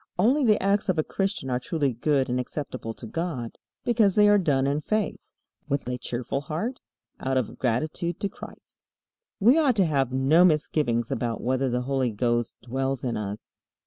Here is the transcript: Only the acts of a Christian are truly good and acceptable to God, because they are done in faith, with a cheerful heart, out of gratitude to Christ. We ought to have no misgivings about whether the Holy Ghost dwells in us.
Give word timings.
Only 0.17 0.43
the 0.43 0.59
acts 0.63 0.89
of 0.89 0.97
a 0.97 1.03
Christian 1.03 1.51
are 1.51 1.59
truly 1.59 1.93
good 1.93 2.27
and 2.27 2.39
acceptable 2.39 2.95
to 2.95 3.05
God, 3.05 3.59
because 3.83 4.15
they 4.15 4.27
are 4.27 4.39
done 4.39 4.65
in 4.65 4.79
faith, 4.81 5.31
with 5.69 5.87
a 5.87 5.99
cheerful 5.99 6.41
heart, 6.41 6.79
out 7.19 7.37
of 7.37 7.59
gratitude 7.59 8.19
to 8.21 8.27
Christ. 8.27 8.79
We 9.39 9.59
ought 9.59 9.75
to 9.75 9.85
have 9.85 10.11
no 10.11 10.43
misgivings 10.43 11.11
about 11.11 11.41
whether 11.43 11.69
the 11.69 11.81
Holy 11.83 12.09
Ghost 12.09 12.55
dwells 12.63 13.03
in 13.03 13.15
us. 13.15 13.53